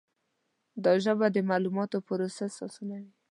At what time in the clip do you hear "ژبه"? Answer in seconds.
1.03-1.27